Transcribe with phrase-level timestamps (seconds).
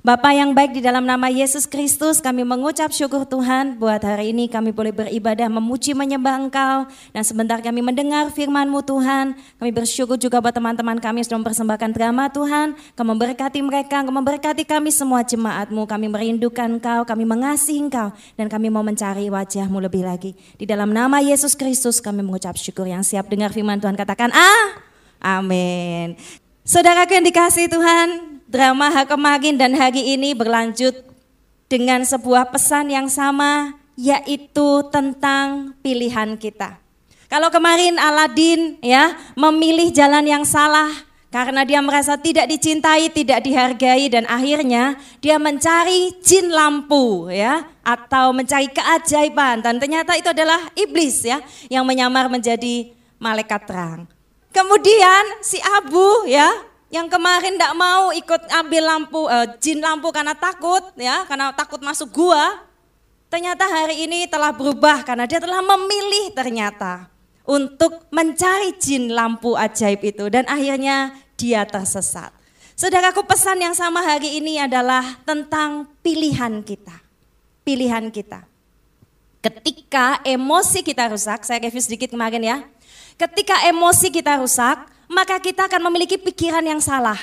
[0.00, 4.48] Bapak yang baik di dalam nama Yesus Kristus kami mengucap syukur Tuhan buat hari ini
[4.48, 9.36] kami boleh beribadah memuji menyembah Engkau dan sebentar kami mendengar firman-Mu Tuhan.
[9.36, 12.80] Kami bersyukur juga buat teman-teman kami yang sudah mempersembahkan drama Tuhan.
[12.96, 15.84] Kau memberkati mereka, Kau memberkati kami semua jemaat-Mu.
[15.84, 18.08] Kami merindukan Engkau, kami mengasihi Engkau
[18.40, 20.32] dan kami mau mencari wajah-Mu lebih lagi.
[20.56, 24.80] Di dalam nama Yesus Kristus kami mengucap syukur yang siap dengar firman Tuhan katakan ah.
[25.20, 26.16] Amin.
[26.64, 31.06] Saudaraku yang dikasih Tuhan, drama Hakemagin dan hari ini berlanjut
[31.70, 36.82] dengan sebuah pesan yang sama yaitu tentang pilihan kita.
[37.30, 40.90] Kalau kemarin Aladin ya memilih jalan yang salah
[41.30, 48.34] karena dia merasa tidak dicintai, tidak dihargai dan akhirnya dia mencari jin lampu ya atau
[48.34, 51.38] mencari keajaiban dan ternyata itu adalah iblis ya
[51.70, 52.90] yang menyamar menjadi
[53.22, 54.10] malaikat terang.
[54.50, 56.50] Kemudian si Abu ya
[56.90, 61.78] yang kemarin tidak mau ikut ambil lampu uh, jin lampu karena takut ya karena takut
[61.78, 62.66] masuk gua
[63.30, 67.06] ternyata hari ini telah berubah karena dia telah memilih ternyata
[67.46, 72.30] untuk mencari jin lampu ajaib itu dan akhirnya dia tersesat.
[72.78, 76.96] Saudaraku pesan yang sama hari ini adalah tentang pilihan kita.
[77.66, 78.48] Pilihan kita.
[79.40, 82.58] Ketika emosi kita rusak, saya review sedikit kemarin ya.
[83.20, 87.18] Ketika emosi kita rusak, maka kita akan memiliki pikiran yang salah.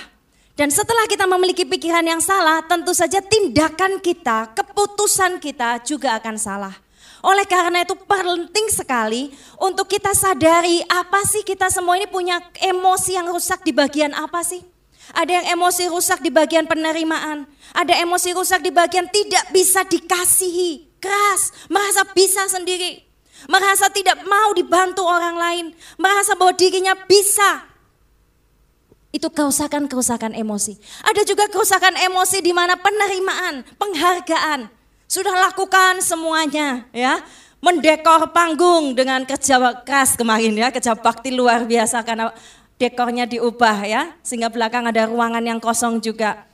[0.58, 6.36] Dan setelah kita memiliki pikiran yang salah, tentu saja tindakan kita, keputusan kita juga akan
[6.36, 6.76] salah.
[7.24, 13.18] Oleh karena itu penting sekali untuk kita sadari apa sih kita semua ini punya emosi
[13.18, 14.62] yang rusak di bagian apa sih?
[15.16, 21.00] Ada yang emosi rusak di bagian penerimaan, ada emosi rusak di bagian tidak bisa dikasihi,
[21.00, 23.08] keras, merasa bisa sendiri,
[23.48, 27.64] merasa tidak mau dibantu orang lain, merasa bahwa dirinya bisa,
[29.16, 30.76] itu kerusakan-kerusakan emosi.
[31.04, 34.68] Ada juga kerusakan emosi di mana penerimaan, penghargaan.
[35.08, 37.24] Sudah lakukan semuanya ya.
[37.58, 42.30] Mendekor panggung dengan kerja keras kemarin ya, kerja bakti luar biasa karena
[42.78, 44.14] dekornya diubah ya.
[44.22, 46.46] Sehingga belakang ada ruangan yang kosong juga.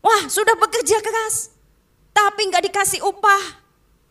[0.00, 1.52] Wah sudah bekerja keras,
[2.16, 3.59] tapi nggak dikasih upah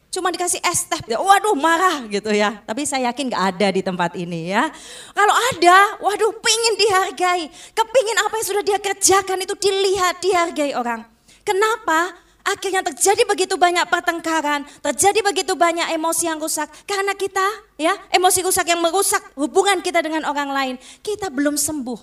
[0.09, 2.61] cuma dikasih es teh, waduh marah gitu ya.
[2.65, 4.69] Tapi saya yakin gak ada di tempat ini ya.
[5.13, 7.43] Kalau ada, waduh pingin dihargai.
[7.77, 11.05] Kepingin apa yang sudah dia kerjakan itu dilihat, dihargai orang.
[11.45, 12.13] Kenapa?
[12.41, 16.65] Akhirnya terjadi begitu banyak pertengkaran, terjadi begitu banyak emosi yang rusak.
[16.89, 17.45] Karena kita
[17.77, 20.75] ya, emosi rusak yang merusak hubungan kita dengan orang lain.
[21.05, 21.99] Kita belum sembuh.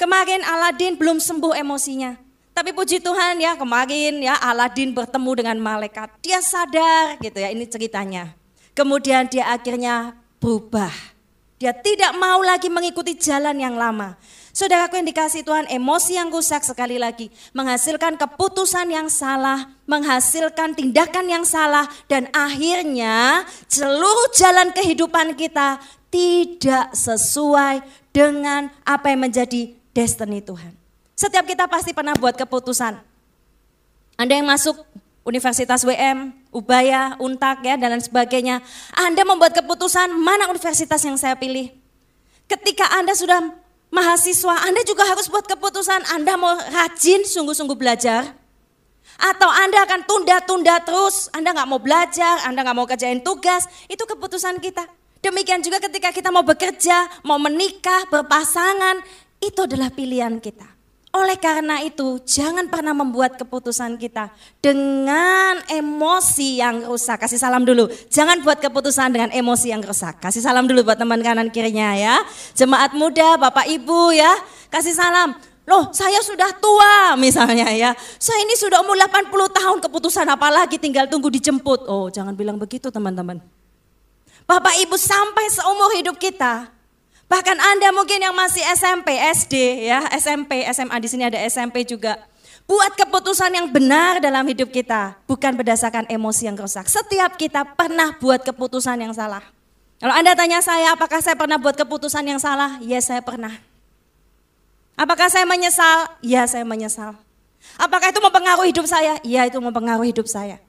[0.00, 2.31] Kemarin Aladin belum sembuh emosinya.
[2.52, 6.12] Tapi puji Tuhan ya kemarin ya Aladin bertemu dengan malaikat.
[6.20, 8.36] Dia sadar gitu ya ini ceritanya.
[8.76, 10.92] Kemudian dia akhirnya berubah.
[11.56, 14.18] Dia tidak mau lagi mengikuti jalan yang lama.
[14.52, 21.24] Saudaraku yang dikasih Tuhan, emosi yang rusak sekali lagi menghasilkan keputusan yang salah, menghasilkan tindakan
[21.30, 25.80] yang salah dan akhirnya seluruh jalan kehidupan kita
[26.12, 27.80] tidak sesuai
[28.12, 30.81] dengan apa yang menjadi destiny Tuhan.
[31.22, 32.98] Setiap kita pasti pernah buat keputusan.
[34.18, 34.74] Anda yang masuk
[35.22, 38.58] Universitas WM, Ubaya, Untak ya dan lain sebagainya.
[38.90, 41.70] Anda membuat keputusan mana universitas yang saya pilih.
[42.50, 43.38] Ketika Anda sudah
[43.94, 48.34] mahasiswa, Anda juga harus buat keputusan Anda mau rajin sungguh-sungguh belajar.
[49.22, 54.02] Atau Anda akan tunda-tunda terus, Anda nggak mau belajar, Anda nggak mau kerjain tugas, itu
[54.02, 54.90] keputusan kita.
[55.22, 58.98] Demikian juga ketika kita mau bekerja, mau menikah, berpasangan,
[59.38, 60.81] itu adalah pilihan kita.
[61.12, 64.32] Oleh karena itu, jangan pernah membuat keputusan kita
[64.64, 67.20] dengan emosi yang rusak.
[67.20, 67.84] Kasih salam dulu.
[68.08, 70.24] Jangan buat keputusan dengan emosi yang rusak.
[70.24, 72.16] Kasih salam dulu buat teman kanan kirinya ya.
[72.56, 74.32] Jemaat muda, Bapak Ibu ya.
[74.72, 75.36] Kasih salam.
[75.68, 77.92] Loh, saya sudah tua misalnya ya.
[78.16, 81.92] Saya ini sudah umur 80 tahun keputusan apalagi tinggal tunggu dijemput.
[81.92, 83.36] Oh, jangan bilang begitu teman-teman.
[84.48, 86.72] Bapak Ibu sampai seumur hidup kita
[87.32, 92.20] Bahkan Anda mungkin yang masih SMP, SD ya, SMP, SMA di sini ada SMP juga.
[92.68, 96.84] Buat keputusan yang benar dalam hidup kita, bukan berdasarkan emosi yang rusak.
[96.92, 99.40] Setiap kita pernah buat keputusan yang salah.
[99.96, 102.76] Kalau Anda tanya saya, apakah saya pernah buat keputusan yang salah?
[102.84, 103.56] Ya, saya pernah.
[104.92, 106.12] Apakah saya menyesal?
[106.20, 107.16] Ya, saya menyesal.
[107.80, 109.16] Apakah itu mempengaruhi hidup saya?
[109.24, 110.60] Ya, itu mempengaruhi hidup saya.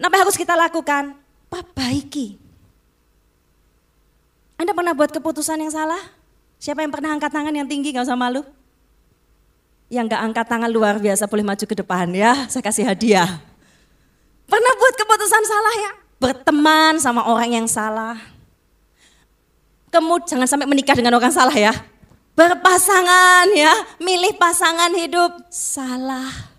[0.00, 1.12] Apa yang harus kita lakukan?
[1.52, 2.49] Perbaiki
[4.60, 5.96] anda pernah buat keputusan yang salah?
[6.60, 8.44] Siapa yang pernah angkat tangan yang tinggi gak usah malu?
[9.88, 13.40] Yang gak angkat tangan luar biasa boleh maju ke depan ya, saya kasih hadiah.
[14.44, 15.90] Pernah buat keputusan salah ya?
[16.20, 18.20] Berteman sama orang yang salah.
[19.88, 21.72] Kemudian jangan sampai menikah dengan orang salah ya.
[22.36, 26.52] Berpasangan ya, milih pasangan hidup salah.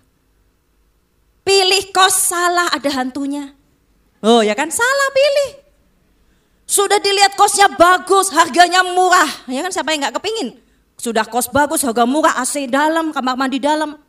[1.46, 3.54] pilih kos salah ada hantunya.
[4.22, 5.61] Oh ya kan salah pilih.
[6.72, 9.28] Sudah dilihat kosnya bagus, harganya murah.
[9.44, 10.56] Ya kan siapa yang nggak kepingin?
[10.96, 14.00] Sudah kos bagus, harga murah, AC dalam, kamar mandi dalam.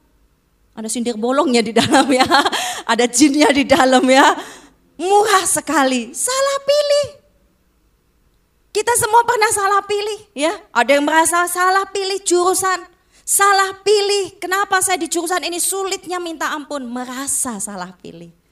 [0.71, 2.23] Ada sindir bolongnya di dalam ya.
[2.91, 4.31] Ada jinnya di dalam ya.
[4.95, 6.15] Murah sekali.
[6.15, 7.07] Salah pilih.
[8.71, 10.55] Kita semua pernah salah pilih ya.
[10.71, 12.79] Ada yang merasa salah pilih jurusan.
[13.27, 14.39] Salah pilih.
[14.39, 16.87] Kenapa saya di jurusan ini sulitnya minta ampun.
[16.87, 18.42] Merasa salah pilih.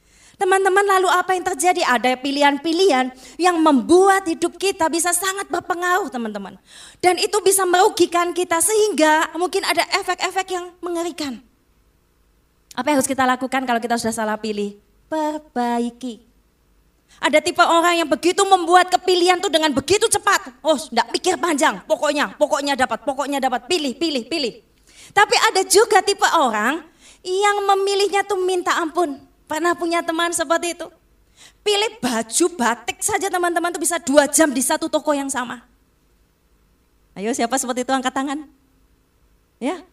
[0.42, 1.86] Teman-teman lalu apa yang terjadi?
[1.86, 6.58] Ada pilihan-pilihan yang membuat hidup kita bisa sangat berpengaruh teman-teman.
[6.98, 11.38] Dan itu bisa merugikan kita sehingga mungkin ada efek-efek yang mengerikan.
[12.74, 14.82] Apa yang harus kita lakukan kalau kita sudah salah pilih?
[15.06, 16.26] Perbaiki.
[17.22, 20.58] Ada tipe orang yang begitu membuat kepilihan tuh dengan begitu cepat.
[20.58, 21.86] Oh, enggak pikir panjang.
[21.86, 23.70] Pokoknya, pokoknya dapat, pokoknya dapat.
[23.70, 24.58] Pilih, pilih, pilih.
[25.14, 26.82] Tapi ada juga tipe orang
[27.22, 29.30] yang memilihnya tuh minta ampun.
[29.52, 30.88] Pernah punya teman seperti itu?
[31.60, 35.60] Pilih baju batik saja teman-teman tuh bisa dua jam di satu toko yang sama.
[37.12, 38.48] Ayo siapa seperti itu angkat tangan?
[39.60, 39.84] Ya.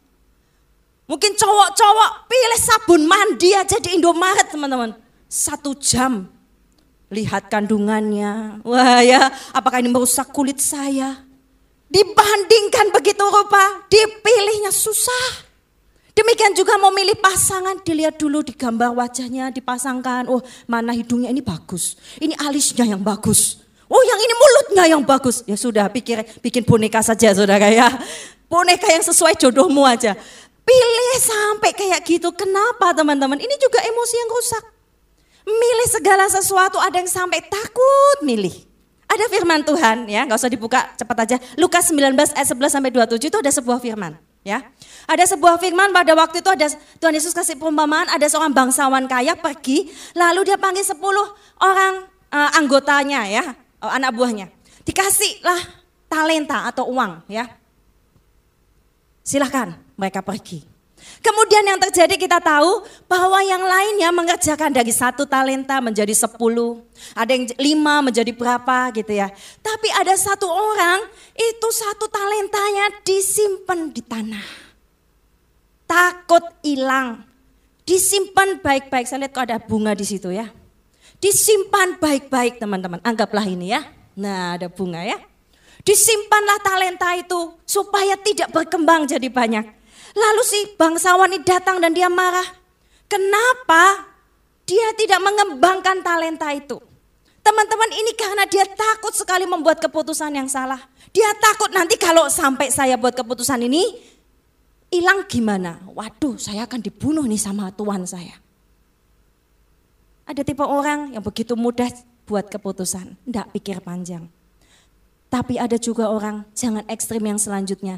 [1.12, 4.96] Mungkin cowok-cowok pilih sabun mandi aja di Indomaret teman-teman.
[5.28, 6.32] Satu jam
[7.12, 8.64] lihat kandungannya.
[8.64, 11.20] Wah ya, apakah ini merusak kulit saya?
[11.92, 15.49] Dibandingkan begitu rupa, dipilihnya susah.
[16.20, 20.28] Demikian juga mau milih pasangan, dilihat dulu di gambar wajahnya, dipasangkan.
[20.28, 23.64] Oh mana hidungnya ini bagus, ini alisnya yang bagus.
[23.88, 25.48] Oh yang ini mulutnya yang bagus.
[25.48, 27.88] Ya sudah pikir bikin boneka saja saudara ya.
[28.52, 30.12] Boneka yang sesuai jodohmu aja.
[30.68, 32.36] Pilih sampai kayak gitu.
[32.36, 33.40] Kenapa teman-teman?
[33.40, 34.64] Ini juga emosi yang rusak.
[35.48, 38.68] Milih segala sesuatu ada yang sampai takut milih.
[39.08, 41.38] Ada firman Tuhan ya, nggak usah dibuka cepat aja.
[41.56, 44.64] Lukas 19 ayat 11 sampai 27 itu ada sebuah firman ya.
[45.10, 46.68] Ada sebuah firman pada waktu itu ada
[47.02, 51.00] Tuhan Yesus kasih perumpamaan ada seorang bangsawan kaya pergi lalu dia panggil 10
[51.60, 51.94] orang
[52.32, 53.44] uh, anggotanya ya,
[53.84, 54.48] uh, anak buahnya.
[54.86, 55.60] Dikasihlah
[56.10, 57.46] talenta atau uang ya.
[59.22, 60.79] Silahkan mereka pergi.
[61.20, 66.80] Kemudian yang terjadi kita tahu bahwa yang lainnya mengerjakan dari satu talenta menjadi sepuluh.
[67.12, 69.28] Ada yang lima menjadi berapa gitu ya.
[69.60, 71.04] Tapi ada satu orang
[71.36, 74.48] itu satu talentanya disimpan di tanah.
[75.84, 77.26] Takut hilang.
[77.84, 79.10] Disimpan baik-baik.
[79.10, 80.48] Saya lihat kok ada bunga di situ ya.
[81.20, 83.02] Disimpan baik-baik teman-teman.
[83.04, 83.84] Anggaplah ini ya.
[84.16, 85.20] Nah ada bunga ya.
[85.84, 89.79] Disimpanlah talenta itu supaya tidak berkembang jadi banyak.
[90.16, 92.46] Lalu si bangsawan ini datang dan dia marah.
[93.10, 94.10] Kenapa
[94.66, 96.78] dia tidak mengembangkan talenta itu?
[97.42, 100.80] Teman-teman ini karena dia takut sekali membuat keputusan yang salah.
[101.10, 103.98] Dia takut nanti kalau sampai saya buat keputusan ini
[104.94, 105.82] hilang gimana?
[105.90, 108.38] Waduh saya akan dibunuh nih sama tuan saya.
[110.30, 111.90] Ada tipe orang yang begitu mudah
[112.30, 114.30] buat keputusan, tidak pikir panjang.
[115.30, 117.98] Tapi ada juga orang, jangan ekstrim yang selanjutnya,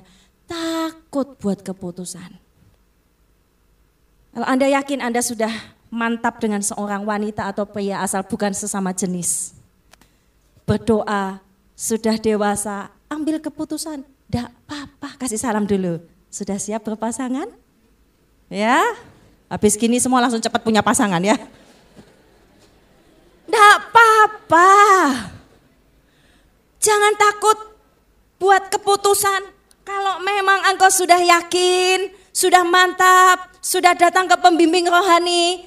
[0.51, 2.27] takut buat keputusan.
[4.31, 5.51] Kalau Anda yakin Anda sudah
[5.91, 9.55] mantap dengan seorang wanita atau pria asal bukan sesama jenis.
[10.67, 11.43] Berdoa,
[11.75, 14.03] sudah dewasa, ambil keputusan.
[14.03, 15.99] Tidak apa-apa, kasih salam dulu.
[16.31, 17.51] Sudah siap berpasangan?
[18.47, 18.79] Ya,
[19.51, 21.35] habis gini semua langsung cepat punya pasangan ya.
[23.47, 24.71] Tidak apa-apa.
[26.79, 27.57] Jangan takut
[28.39, 29.60] buat keputusan.
[29.81, 35.65] Kalau memang engkau sudah yakin, sudah mantap, sudah datang ke pembimbing rohani,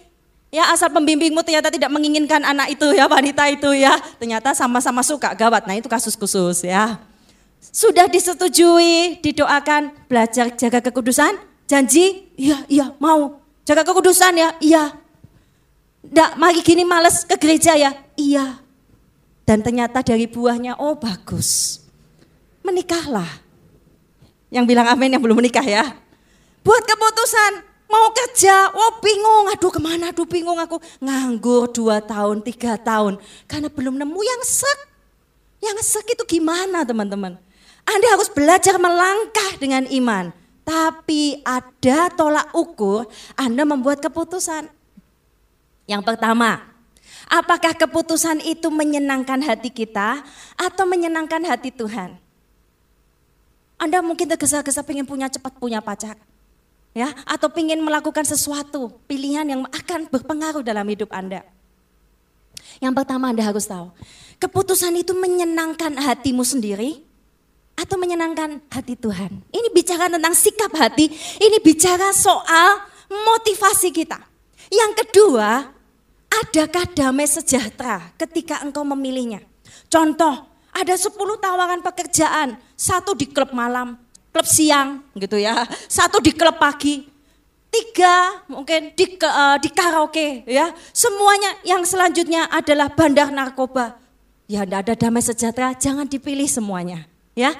[0.54, 5.34] ya asal pembimbingmu ternyata tidak menginginkan anak itu ya, wanita itu ya, ternyata sama-sama suka
[5.34, 5.66] gawat.
[5.66, 7.02] Nah itu kasus khusus ya.
[7.74, 11.34] Sudah disetujui, didoakan, belajar jaga kekudusan,
[11.66, 13.42] janji, iya, iya, mau.
[13.66, 14.84] Jaga kekudusan ya, iya.
[16.04, 18.60] Nggak, mari gini males ke gereja ya, iya.
[19.42, 21.80] Dan ternyata dari buahnya, oh bagus.
[22.64, 23.43] Menikahlah.
[24.54, 25.82] Yang bilang amin yang belum menikah ya.
[26.62, 27.52] Buat keputusan,
[27.90, 30.78] mau kerja, oh bingung, aduh ke mana, aduh bingung aku.
[31.02, 33.18] Nganggur dua tahun, tiga tahun,
[33.50, 34.78] karena belum nemu yang sek.
[35.58, 37.34] Yang sek itu gimana teman-teman?
[37.82, 40.30] Anda harus belajar melangkah dengan iman.
[40.64, 43.04] Tapi ada tolak ukur
[43.36, 44.72] Anda membuat keputusan.
[45.84, 46.64] Yang pertama,
[47.28, 50.24] apakah keputusan itu menyenangkan hati kita
[50.56, 52.23] atau menyenangkan hati Tuhan?
[53.78, 56.16] Anda mungkin tergesa-gesa pengen punya cepat punya pacar.
[56.94, 61.42] Ya, atau pengen melakukan sesuatu, pilihan yang akan berpengaruh dalam hidup Anda.
[62.78, 63.90] Yang pertama Anda harus tahu,
[64.38, 67.02] keputusan itu menyenangkan hatimu sendiri
[67.74, 69.42] atau menyenangkan hati Tuhan.
[69.50, 71.10] Ini bicara tentang sikap hati,
[71.42, 74.22] ini bicara soal motivasi kita.
[74.70, 75.66] Yang kedua,
[76.30, 79.42] adakah damai sejahtera ketika engkau memilihnya?
[79.90, 83.94] Contoh, ada 10 tawaran pekerjaan, satu di klub malam,
[84.34, 87.06] klub siang gitu ya, satu di klub pagi,
[87.70, 94.02] tiga mungkin di, uh, di karaoke ya, semuanya yang selanjutnya adalah bandar narkoba.
[94.44, 97.06] Ya tidak ada damai sejahtera, jangan dipilih semuanya
[97.38, 97.54] ya.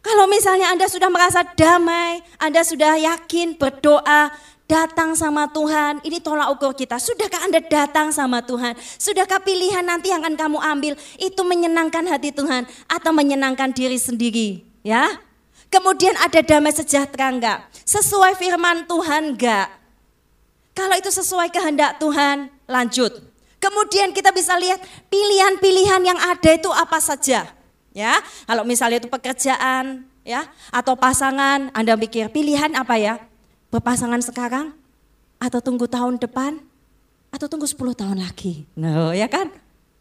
[0.00, 4.32] Kalau misalnya Anda sudah merasa damai, Anda sudah yakin berdoa,
[4.70, 7.02] datang sama Tuhan, ini tolak ukur kita.
[7.02, 8.78] Sudahkah Anda datang sama Tuhan?
[8.78, 14.62] Sudahkah pilihan nanti yang akan kamu ambil itu menyenangkan hati Tuhan atau menyenangkan diri sendiri?
[14.86, 15.18] Ya,
[15.70, 17.62] Kemudian ada damai sejahtera enggak?
[17.86, 19.70] Sesuai firman Tuhan enggak?
[20.74, 23.22] Kalau itu sesuai kehendak Tuhan, lanjut.
[23.62, 27.46] Kemudian kita bisa lihat pilihan-pilihan yang ada itu apa saja.
[27.94, 28.18] Ya,
[28.50, 33.29] kalau misalnya itu pekerjaan, ya, atau pasangan, Anda mikir pilihan apa ya?
[33.70, 34.74] Berpasangan sekarang
[35.40, 36.60] atau tunggu tahun depan
[37.30, 38.66] atau tunggu 10 tahun lagi.
[38.74, 39.48] No, ya kan?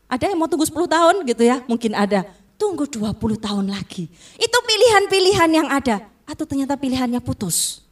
[0.09, 1.61] Ada yang mau tunggu 10 tahun gitu ya?
[1.69, 2.25] Mungkin ada.
[2.59, 4.09] Tunggu 20 tahun lagi.
[4.35, 7.85] Itu pilihan-pilihan yang ada atau ternyata pilihannya putus.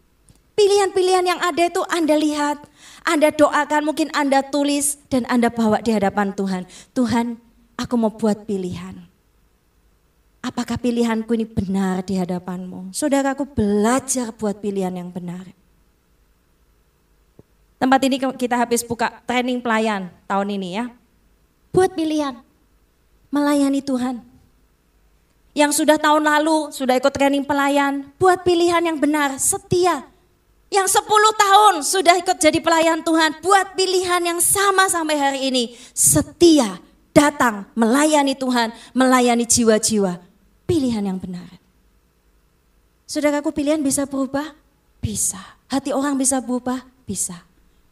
[0.57, 2.57] Pilihan-pilihan yang ada itu Anda lihat,
[3.05, 6.65] Anda doakan, mungkin Anda tulis dan Anda bawa di hadapan Tuhan.
[6.97, 7.37] Tuhan,
[7.77, 9.05] aku mau buat pilihan.
[10.41, 12.89] Apakah pilihanku ini benar di hadapanmu?
[12.89, 15.45] Saudaraku belajar buat pilihan yang benar.
[17.77, 20.85] Tempat ini kita habis buka training pelayan tahun ini ya.
[21.69, 22.41] Buat pilihan.
[23.29, 24.25] Melayani Tuhan.
[25.53, 30.05] Yang sudah tahun lalu sudah ikut training pelayan, buat pilihan yang benar, setia.
[30.69, 35.73] Yang 10 tahun sudah ikut jadi pelayan Tuhan, buat pilihan yang sama sampai hari ini.
[35.97, 36.77] Setia,
[37.09, 40.21] datang, melayani Tuhan, melayani jiwa-jiwa.
[40.69, 41.57] Pilihan yang benar.
[43.09, 44.51] Saudaraku pilihan bisa berubah?
[44.99, 45.39] Bisa.
[45.71, 46.83] Hati orang bisa berubah?
[47.07, 47.46] Bisa.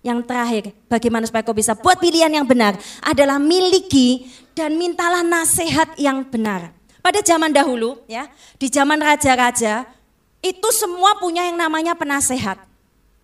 [0.06, 5.98] Yang terakhir, bagaimana supaya kau bisa buat pilihan yang benar adalah miliki dan mintalah nasihat
[5.98, 6.70] yang benar.
[7.02, 8.30] Pada zaman dahulu ya,
[8.62, 9.90] di zaman raja-raja
[10.46, 12.62] itu semua punya yang namanya penasehat.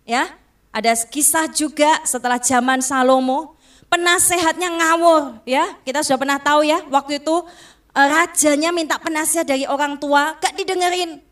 [0.02, 0.34] Ya,
[0.74, 3.54] ada kisah juga setelah zaman Salomo,
[3.86, 5.78] penasehatnya ngawur ya.
[5.86, 7.46] Kita sudah pernah tahu ya, waktu itu
[7.94, 11.22] eh, rajanya minta penasehat dari orang tua, gak didengerin.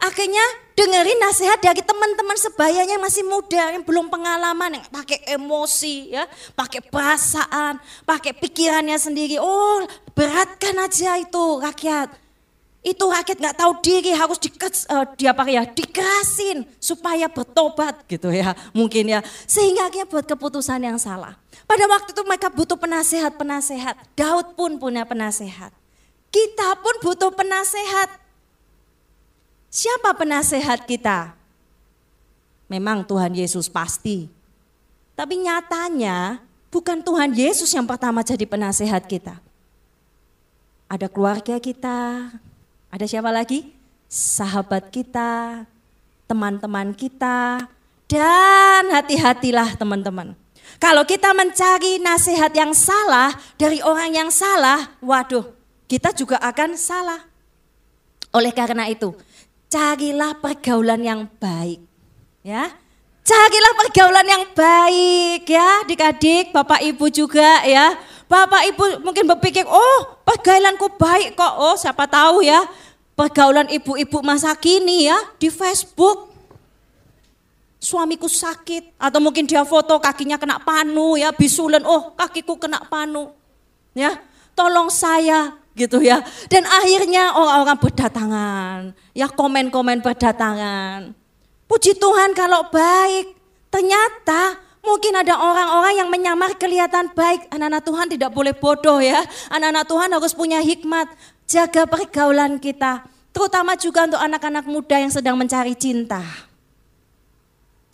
[0.00, 0.40] Akhirnya
[0.72, 6.24] dengerin nasihat dari teman-teman sebayanya yang masih muda, yang belum pengalaman, yang pakai emosi, ya,
[6.56, 7.76] pakai perasaan,
[8.08, 9.36] pakai pikirannya sendiri.
[9.36, 9.84] Oh,
[10.16, 12.16] beratkan aja itu rakyat.
[12.80, 18.32] Itu rakyat nggak tahu diri harus dikas, uh, di apa ya, dikerasin supaya bertobat gitu
[18.32, 19.20] ya, mungkin ya.
[19.44, 21.36] Sehingga akhirnya buat keputusan yang salah.
[21.68, 24.16] Pada waktu itu mereka butuh penasehat-penasehat.
[24.16, 25.76] Daud pun punya penasehat.
[26.32, 28.16] Kita pun butuh penasehat.
[29.70, 31.38] Siapa penasehat kita?
[32.66, 34.26] Memang Tuhan Yesus pasti.
[35.14, 36.42] Tapi nyatanya
[36.74, 39.38] bukan Tuhan Yesus yang pertama jadi penasehat kita.
[40.90, 42.30] Ada keluarga kita,
[42.90, 43.70] ada siapa lagi?
[44.10, 45.62] Sahabat kita,
[46.26, 47.62] teman-teman kita,
[48.10, 50.34] dan hati-hatilah teman-teman.
[50.82, 55.46] Kalau kita mencari nasihat yang salah dari orang yang salah, waduh,
[55.86, 57.22] kita juga akan salah.
[58.34, 59.14] Oleh karena itu,
[59.70, 61.80] carilah pergaulan yang baik.
[62.42, 62.74] Ya.
[63.22, 67.94] Carilah pergaulan yang baik ya, adik-adik, Bapak Ibu juga ya.
[68.26, 72.66] Bapak Ibu mungkin berpikir, "Oh, pergaulanku baik kok." Oh, siapa tahu ya.
[73.14, 76.32] Pergaulan ibu-ibu masa kini ya di Facebook.
[77.76, 83.30] Suamiku sakit atau mungkin dia foto kakinya kena panu ya, bisulan, "Oh, kakiku kena panu."
[83.92, 84.18] Ya,
[84.56, 86.20] tolong saya gitu ya.
[86.52, 88.78] Dan akhirnya orang-orang berdatangan,
[89.16, 91.16] ya komen-komen berdatangan.
[91.64, 93.32] Puji Tuhan kalau baik,
[93.72, 97.48] ternyata mungkin ada orang-orang yang menyamar kelihatan baik.
[97.48, 99.22] Anak-anak Tuhan tidak boleh bodoh ya.
[99.48, 101.08] Anak-anak Tuhan harus punya hikmat,
[101.48, 103.06] jaga pergaulan kita.
[103.30, 106.20] Terutama juga untuk anak-anak muda yang sedang mencari cinta.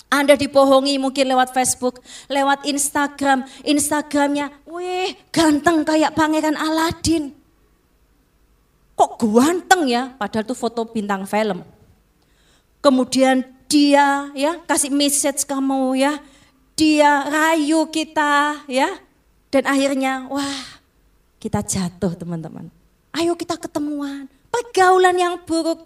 [0.08, 2.00] Anda dibohongi mungkin lewat Facebook,
[2.32, 3.44] lewat Instagram.
[3.66, 7.36] Instagramnya, wih ganteng kayak pangeran Aladin
[8.96, 11.60] kok ganteng ya, padahal itu foto bintang film.
[12.80, 16.16] Kemudian dia ya kasih message kamu ya,
[16.72, 18.96] dia rayu kita ya,
[19.52, 20.80] dan akhirnya wah
[21.36, 22.72] kita jatuh teman-teman.
[23.12, 25.84] Ayo kita ketemuan, pergaulan yang buruk.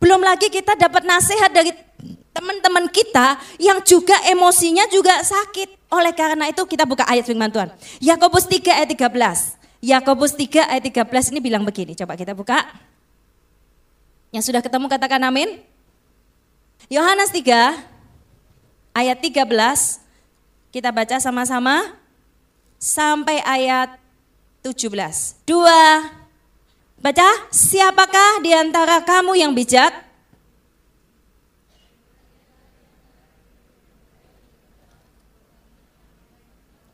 [0.00, 1.74] Belum lagi kita dapat nasihat dari
[2.32, 5.90] teman-teman kita yang juga emosinya juga sakit.
[5.90, 7.72] Oleh karena itu kita buka ayat firman Tuhan.
[7.98, 9.57] Yakobus 3 ayat 13.
[9.78, 12.66] Yakobus 3 ayat 13 ini bilang begini, coba kita buka.
[14.34, 15.62] Yang sudah ketemu katakan amin.
[16.90, 17.78] Yohanes 3
[18.94, 20.04] ayat 13,
[20.68, 21.96] Kita baca sama-sama
[22.76, 23.96] sampai ayat
[24.60, 25.48] 17.
[25.48, 26.12] Dua,
[27.00, 29.88] baca, siapakah di antara kamu yang bijak?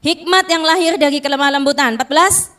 [0.07, 1.99] Hikmat yang lahir dari kelemah lembutan.
[1.99, 2.54] 14.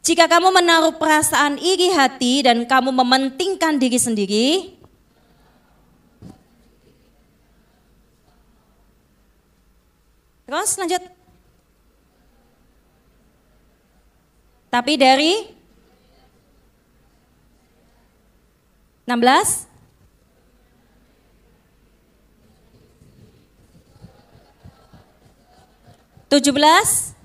[0.00, 4.80] Jika kamu menaruh perasaan iri hati dan kamu mementingkan diri sendiri,
[10.50, 10.98] Terus lanjut.
[14.66, 15.46] Tapi dari
[19.06, 19.70] 16
[26.26, 27.19] 17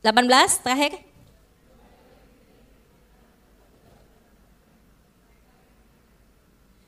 [0.00, 0.92] 18 terakhir.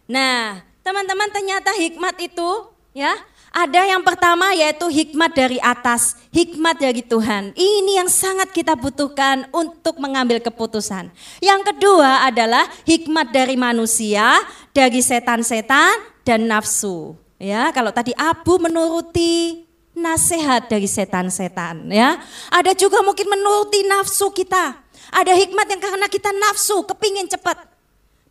[0.08, 2.50] Nah, teman-teman ternyata hikmat itu
[2.92, 3.16] ya
[3.52, 7.52] ada yang pertama yaitu hikmat dari atas, hikmat dari Tuhan.
[7.52, 11.12] Ini yang sangat kita butuhkan untuk mengambil keputusan.
[11.40, 14.40] Yang kedua adalah hikmat dari manusia,
[14.72, 17.12] dari setan-setan dan nafsu.
[17.36, 22.20] Ya, kalau tadi Abu menuruti nasihat dari setan-setan ya.
[22.48, 24.80] Ada juga mungkin menuruti nafsu kita.
[25.12, 27.68] Ada hikmat yang karena kita nafsu, kepingin cepat.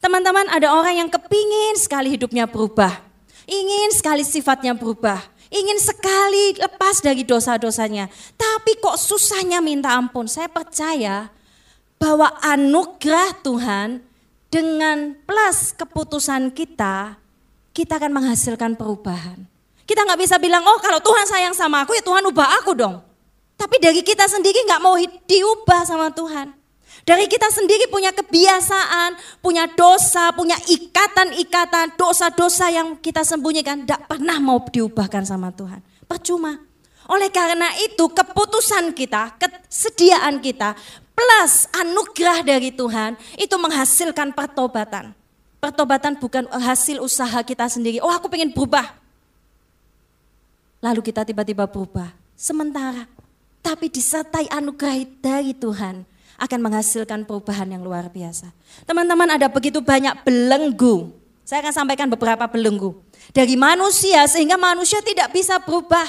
[0.01, 3.05] Teman-teman ada orang yang kepingin sekali hidupnya berubah.
[3.45, 5.21] Ingin sekali sifatnya berubah.
[5.51, 8.09] Ingin sekali lepas dari dosa-dosanya.
[8.39, 10.25] Tapi kok susahnya minta ampun.
[10.25, 11.29] Saya percaya
[12.01, 14.01] bahwa anugerah Tuhan
[14.49, 17.19] dengan plus keputusan kita,
[17.75, 19.50] kita akan menghasilkan perubahan.
[19.85, 23.01] Kita nggak bisa bilang, oh kalau Tuhan sayang sama aku ya Tuhan ubah aku dong.
[23.57, 24.97] Tapi dari kita sendiri nggak mau
[25.29, 26.61] diubah sama Tuhan.
[27.01, 34.37] Dari kita sendiri punya kebiasaan, punya dosa, punya ikatan-ikatan, dosa-dosa yang kita sembunyikan, tidak pernah
[34.37, 35.81] mau diubahkan sama Tuhan.
[36.05, 36.61] Percuma.
[37.09, 40.77] Oleh karena itu keputusan kita, kesediaan kita,
[41.17, 45.17] plus anugerah dari Tuhan, itu menghasilkan pertobatan.
[45.57, 47.98] Pertobatan bukan hasil usaha kita sendiri.
[48.01, 49.00] Oh aku pengen berubah
[50.81, 52.11] lalu kita tiba-tiba berubah.
[52.33, 53.05] Sementara,
[53.61, 56.03] tapi disertai anugerah dari Tuhan
[56.41, 58.50] akan menghasilkan perubahan yang luar biasa.
[58.89, 61.13] Teman-teman ada begitu banyak belenggu.
[61.46, 62.98] Saya akan sampaikan beberapa belenggu.
[63.29, 66.03] Dari manusia sehingga manusia tidak bisa berubah.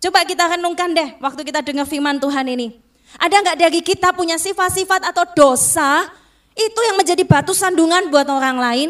[0.00, 2.78] Coba kita renungkan deh waktu kita dengar firman Tuhan ini.
[3.18, 6.06] Ada nggak dari kita punya sifat-sifat atau dosa
[6.54, 8.88] itu yang menjadi batu sandungan buat orang lain?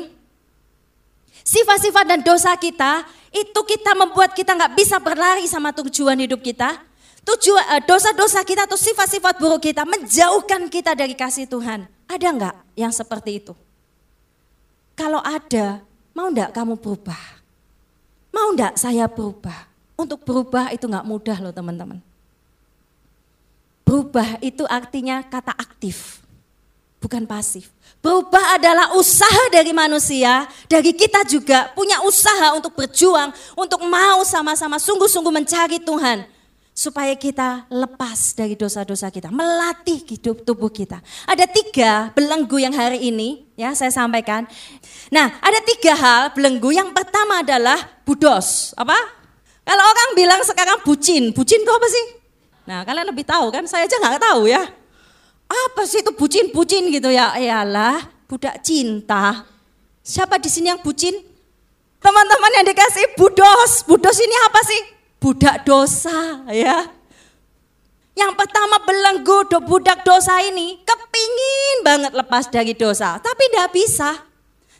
[1.40, 6.82] Sifat-sifat dan dosa kita itu kita membuat kita nggak bisa berlari sama tujuan hidup kita.
[7.22, 11.86] Tujuan eh, dosa-dosa kita atau sifat-sifat buruk kita menjauhkan kita dari kasih Tuhan.
[12.10, 13.54] Ada nggak yang seperti itu?
[14.98, 17.22] Kalau ada, mau nggak kamu berubah?
[18.34, 19.68] Mau nggak saya berubah?
[19.94, 22.00] Untuk berubah itu nggak mudah loh teman-teman.
[23.84, 26.24] Berubah itu artinya kata aktif
[27.00, 27.72] bukan pasif.
[28.04, 34.76] Berubah adalah usaha dari manusia, dari kita juga punya usaha untuk berjuang, untuk mau sama-sama
[34.76, 36.28] sungguh-sungguh mencari Tuhan.
[36.70, 41.02] Supaya kita lepas dari dosa-dosa kita, melatih hidup tubuh kita.
[41.28, 44.48] Ada tiga belenggu yang hari ini ya saya sampaikan.
[45.12, 48.72] Nah ada tiga hal belenggu, yang pertama adalah budos.
[48.80, 48.96] Apa?
[49.60, 52.06] Kalau orang bilang sekarang bucin, bucin itu apa sih?
[52.64, 54.79] Nah kalian lebih tahu kan, saya aja nggak tahu ya
[55.50, 57.34] apa sih itu bucin-bucin gitu ya?
[57.34, 59.42] Iyalah, budak cinta.
[60.00, 61.12] Siapa di sini yang bucin?
[62.00, 63.84] Teman-teman yang dikasih budos.
[63.84, 64.80] Budos ini apa sih?
[65.20, 66.88] Budak dosa ya.
[68.16, 73.20] Yang pertama belenggu do budak dosa ini kepingin banget lepas dari dosa.
[73.20, 74.10] Tapi tidak bisa.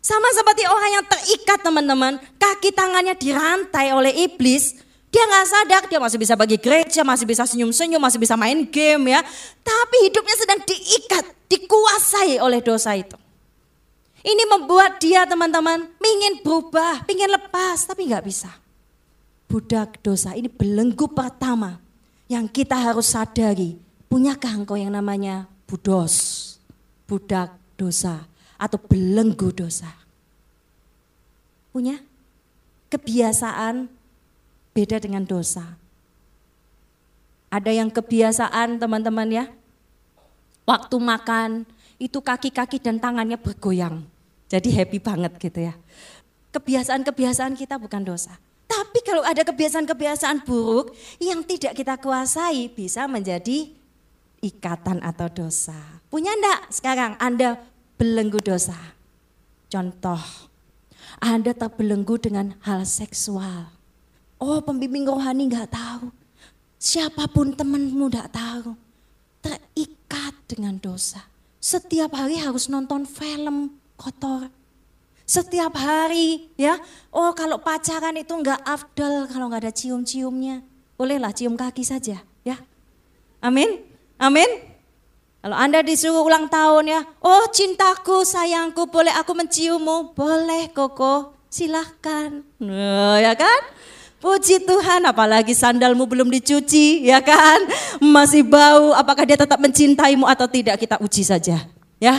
[0.01, 2.17] Sama seperti orang yang terikat teman-teman.
[2.41, 4.81] Kaki tangannya dirantai oleh iblis
[5.11, 9.11] dia nggak sadar, dia masih bisa bagi gereja, masih bisa senyum-senyum, masih bisa main game
[9.11, 9.21] ya.
[9.67, 13.19] Tapi hidupnya sedang diikat, dikuasai oleh dosa itu.
[14.23, 18.53] Ini membuat dia teman-teman ingin berubah, ingin lepas, tapi nggak bisa.
[19.51, 21.83] Budak dosa ini belenggu pertama
[22.31, 23.75] yang kita harus sadari.
[24.07, 26.55] Punyakah engkau yang namanya budos,
[27.11, 29.91] budak dosa atau belenggu dosa?
[31.75, 31.99] Punya?
[32.91, 34.00] Kebiasaan
[34.81, 35.77] Beda dengan dosa.
[37.53, 39.45] Ada yang kebiasaan teman-teman ya,
[40.65, 41.69] waktu makan
[42.01, 44.01] itu kaki-kaki dan tangannya bergoyang.
[44.49, 45.77] Jadi happy banget gitu ya.
[46.57, 48.41] Kebiasaan-kebiasaan kita bukan dosa.
[48.65, 53.69] Tapi kalau ada kebiasaan-kebiasaan buruk yang tidak kita kuasai bisa menjadi
[54.41, 55.77] ikatan atau dosa.
[56.09, 57.61] Punya enggak sekarang Anda
[58.01, 58.97] belenggu dosa?
[59.69, 60.25] Contoh,
[61.21, 63.80] Anda terbelenggu dengan hal seksual.
[64.41, 66.09] Oh pembimbing rohani enggak tahu.
[66.81, 68.73] Siapa pun temanmu enggak tahu.
[69.45, 71.21] Terikat dengan dosa.
[71.61, 74.49] Setiap hari harus nonton film kotor.
[75.29, 76.81] Setiap hari ya.
[77.13, 80.65] Oh kalau pacaran itu enggak afdal kalau enggak ada cium-ciumnya.
[80.97, 82.57] Bolehlah cium kaki saja ya.
[83.45, 83.85] Amin.
[84.17, 84.49] Amin.
[85.41, 90.13] Kalau Anda disuruh ulang tahun ya, oh cintaku, sayangku, boleh aku menciummu?
[90.13, 92.45] Boleh koko, silahkan.
[92.61, 93.61] Nah, ya kan?
[94.21, 97.65] Puji Tuhan, apalagi sandalmu belum dicuci, ya kan?
[98.05, 100.77] Masih bau, apakah dia tetap mencintaimu atau tidak?
[100.77, 101.65] Kita uji saja,
[101.97, 102.15] ya.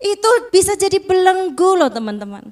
[0.00, 2.48] Itu bisa jadi belenggu loh teman-teman.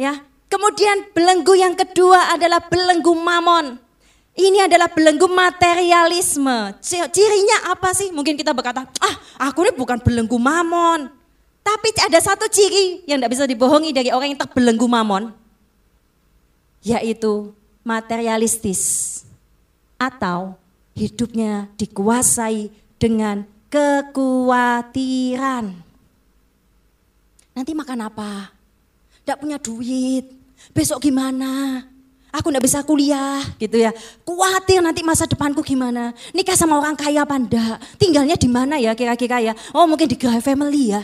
[0.00, 3.76] Ya, kemudian belenggu yang kedua adalah belenggu mamon.
[4.32, 6.80] Ini adalah belenggu materialisme.
[7.12, 8.08] Cirinya apa sih?
[8.08, 11.12] Mungkin kita berkata, ah aku ini bukan belenggu mamon.
[11.60, 15.36] Tapi ada satu ciri yang tidak bisa dibohongi dari orang yang terbelenggu mamon.
[16.80, 17.52] Yaitu
[17.84, 19.20] materialistis.
[20.00, 20.56] Atau
[20.96, 25.72] hidupnya dikuasai dengan kekhawatiran.
[27.54, 28.50] Nanti makan apa?
[29.24, 30.24] Tidak punya duit.
[30.72, 31.84] Besok gimana?
[32.30, 33.90] Aku nggak bisa kuliah gitu ya.
[34.22, 36.14] Kuatir nanti masa depanku gimana.
[36.30, 37.82] Nikah sama orang kaya apa enggak.
[37.98, 39.52] Tinggalnya di mana ya kira-kira ya.
[39.74, 41.02] Oh mungkin di Gray Family ya.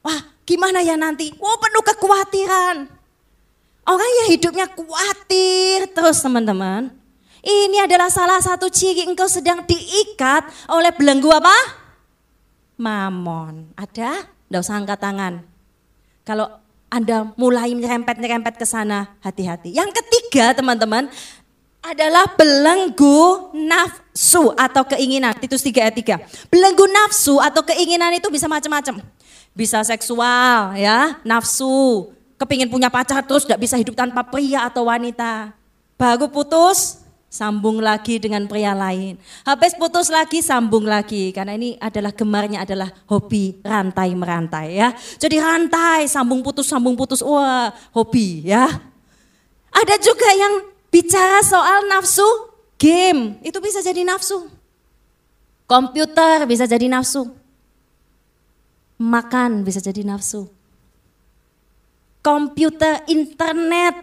[0.00, 1.28] Wah gimana ya nanti.
[1.36, 2.88] Oh penuh kekhawatiran.
[3.86, 6.90] Orang yang hidupnya khawatir terus teman-teman.
[7.46, 11.54] Ini adalah salah satu ciri engkau sedang diikat oleh belenggu apa?
[12.74, 13.70] Mamon.
[13.78, 14.26] Ada?
[14.50, 15.34] Nggak usah angkat tangan.
[16.26, 16.50] Kalau
[16.90, 19.70] anda mulai nyerempet-nyerempet ke sana, hati-hati.
[19.70, 21.06] Yang ketiga teman-teman,
[21.86, 25.38] adalah belenggu nafsu atau keinginan.
[25.38, 26.50] Titus 3 ayat 3.
[26.50, 28.98] Belenggu nafsu atau keinginan itu bisa macam-macam.
[29.54, 32.10] Bisa seksual ya, nafsu.
[32.36, 35.56] Kepingin punya pacar terus tidak bisa hidup tanpa pria atau wanita.
[35.96, 37.00] Baru putus,
[37.32, 39.16] sambung lagi dengan pria lain.
[39.44, 41.32] Habis putus lagi, sambung lagi.
[41.32, 44.92] Karena ini adalah gemarnya adalah hobi rantai merantai ya.
[45.16, 48.68] Jadi rantai, sambung putus, sambung putus, wah hobi ya.
[49.72, 52.24] Ada juga yang bicara soal nafsu
[52.80, 54.48] game, itu bisa jadi nafsu.
[55.68, 57.28] Komputer bisa jadi nafsu.
[58.96, 60.55] Makan bisa jadi nafsu.
[62.26, 64.02] Komputer, internet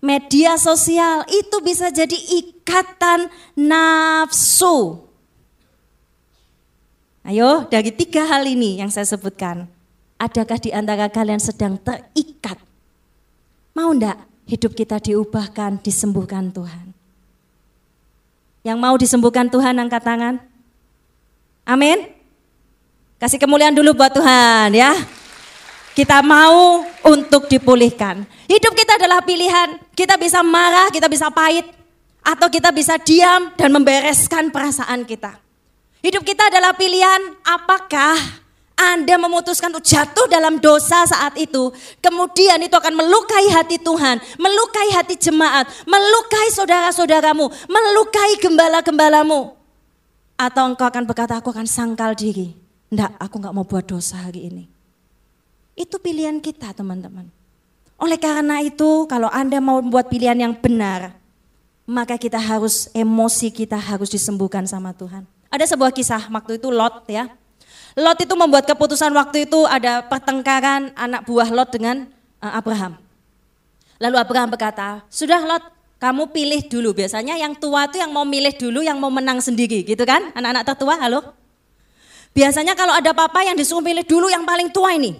[0.00, 5.04] media sosial itu bisa jadi ikatan nafsu.
[7.26, 9.68] Ayo, dari tiga hal ini yang saya sebutkan,
[10.16, 12.56] adakah di antara kalian sedang terikat?
[13.76, 14.16] Mau ndak
[14.48, 16.96] hidup kita diubahkan, disembuhkan Tuhan?
[18.64, 20.34] Yang mau disembuhkan Tuhan angkat tangan.
[21.68, 22.14] Amin.
[23.20, 25.15] Kasih kemuliaan dulu buat Tuhan ya.
[25.96, 28.28] Kita mau untuk dipulihkan.
[28.44, 29.80] Hidup kita adalah pilihan.
[29.96, 31.64] Kita bisa marah, kita bisa pahit.
[32.20, 35.40] Atau kita bisa diam dan membereskan perasaan kita.
[36.04, 38.12] Hidup kita adalah pilihan apakah
[38.76, 41.72] anda memutuskan untuk jatuh dalam dosa saat itu,
[42.04, 49.56] kemudian itu akan melukai hati Tuhan, melukai hati jemaat, melukai saudara-saudaramu, melukai gembala-gembalamu.
[50.36, 52.52] Atau engkau akan berkata, aku akan sangkal diri.
[52.92, 54.75] Enggak, aku enggak mau buat dosa hari ini.
[55.76, 57.28] Itu pilihan kita teman-teman.
[58.00, 61.16] Oleh karena itu kalau Anda mau membuat pilihan yang benar,
[61.84, 65.28] maka kita harus emosi kita harus disembuhkan sama Tuhan.
[65.52, 67.28] Ada sebuah kisah waktu itu Lot ya.
[67.96, 72.08] Lot itu membuat keputusan waktu itu ada pertengkaran anak buah Lot dengan
[72.40, 72.96] eh, Abraham.
[73.96, 75.64] Lalu Abraham berkata, sudah Lot
[75.96, 76.92] kamu pilih dulu.
[76.92, 80.28] Biasanya yang tua itu yang mau milih dulu, yang mau menang sendiri gitu kan.
[80.36, 81.32] Anak-anak tertua, halo.
[82.36, 85.16] Biasanya kalau ada papa yang disuruh pilih dulu yang paling tua ini.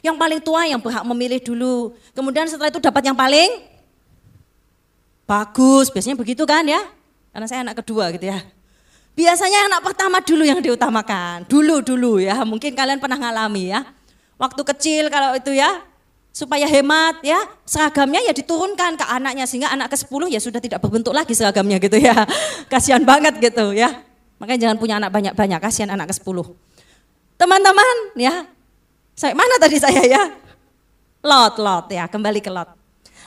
[0.00, 1.92] Yang paling tua yang berhak memilih dulu.
[2.16, 3.60] Kemudian setelah itu dapat yang paling
[5.28, 5.92] bagus.
[5.92, 6.80] Biasanya begitu kan ya.
[7.30, 8.40] Karena saya anak kedua gitu ya.
[9.12, 11.44] Biasanya anak pertama dulu yang diutamakan.
[11.44, 12.40] Dulu dulu ya.
[12.42, 13.84] Mungkin kalian pernah ngalami ya.
[14.40, 15.84] Waktu kecil kalau itu ya
[16.30, 21.12] supaya hemat ya seragamnya ya diturunkan ke anaknya sehingga anak ke-10 ya sudah tidak berbentuk
[21.12, 22.24] lagi seragamnya gitu ya.
[22.72, 24.10] Kasihan banget gitu ya.
[24.40, 26.56] Makanya jangan punya anak banyak-banyak, kasihan anak ke-10.
[27.36, 28.48] Teman-teman ya,
[29.14, 30.22] saya mana tadi saya ya?
[31.20, 32.72] Lot, Lot ya, kembali ke Lot.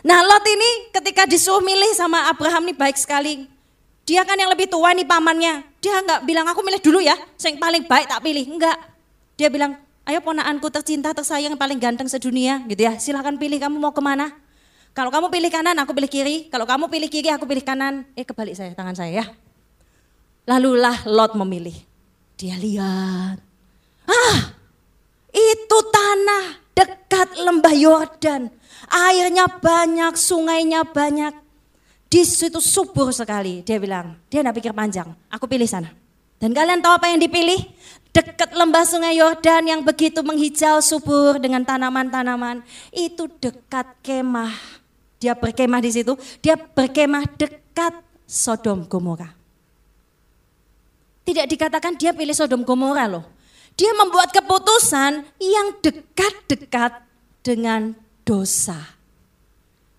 [0.04, 3.48] Nah Lot ini ketika disuruh milih sama Abraham nih baik sekali.
[4.04, 5.63] Dia kan yang lebih tua nih pamannya.
[5.80, 8.43] Dia nggak bilang aku milih dulu ya, yang paling baik tak pilih.
[8.52, 8.76] Enggak.
[9.39, 13.00] Dia bilang, ayo ponaanku tercinta, tersayang, paling ganteng sedunia gitu ya.
[13.00, 14.36] Silahkan pilih kamu mau ke mana.
[14.93, 16.38] Kalau kamu pilih kanan, aku pilih kiri.
[16.54, 18.06] Kalau kamu pilih kiri, aku pilih kanan.
[18.13, 19.26] Eh kebalik saya, tangan saya ya.
[20.46, 21.74] Lalulah Lot memilih.
[22.38, 23.41] Dia lihat.
[24.06, 24.52] Ah,
[25.34, 28.54] itu tanah dekat lembah Yordan.
[28.93, 31.34] Airnya banyak, sungainya banyak.
[32.06, 33.65] Di situ subur sekali.
[33.65, 35.10] Dia bilang, dia tidak pikir panjang.
[35.34, 35.89] Aku pilih sana.
[36.38, 37.58] Dan kalian tahu apa yang dipilih?
[38.13, 42.62] Dekat lembah sungai Yordan yang begitu menghijau subur dengan tanaman-tanaman.
[42.93, 44.54] Itu dekat kemah.
[45.17, 46.13] Dia berkemah di situ.
[46.38, 47.98] Dia berkemah dekat
[48.30, 49.34] Sodom Gomora.
[51.24, 53.26] Tidak dikatakan dia pilih Sodom Gomora loh.
[53.73, 57.01] Dia membuat keputusan yang dekat-dekat
[57.41, 58.77] dengan dosa.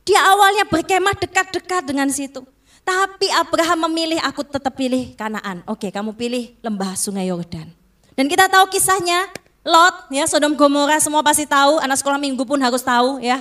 [0.04, 2.44] Dia awalnya berkemah dekat-dekat dengan situ.
[2.84, 5.64] Tapi Abraham memilih aku tetap pilih Kanaan.
[5.64, 7.72] Oke, kamu pilih lembah sungai Yordan.
[8.12, 9.26] Dan kita tahu kisahnya
[9.64, 13.40] Lot ya Sodom Gomora semua pasti tahu, anak sekolah minggu pun harus tahu ya.